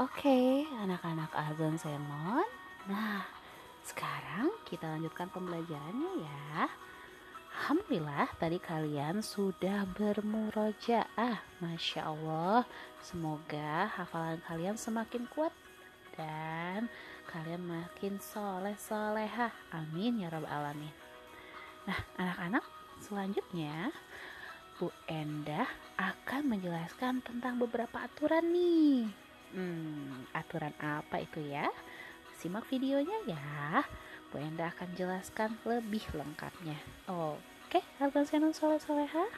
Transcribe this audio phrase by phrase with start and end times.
[0.00, 2.48] Oke, anak-anak Azan Selon.
[2.88, 3.20] Nah,
[3.84, 6.72] sekarang kita lanjutkan pembelajarannya ya.
[7.52, 11.44] Alhamdulillah tadi kalian sudah bermurojaah.
[11.60, 12.64] Masya Allah,
[13.04, 15.52] semoga hafalan kalian semakin kuat
[16.16, 16.88] dan
[17.28, 19.52] kalian makin soleh solehah.
[19.68, 20.96] Amin ya rabbal alamin.
[21.84, 22.64] Nah, anak-anak,
[23.04, 23.92] selanjutnya
[24.80, 25.68] Bu Endah
[26.00, 29.28] akan menjelaskan tentang beberapa aturan nih.
[30.50, 31.70] Aturan apa itu ya?
[32.42, 33.86] Simak videonya ya.
[34.34, 36.74] Bu Enda akan jelaskan lebih lengkapnya.
[37.06, 39.30] Oke, harga Senon Soleh Soleha.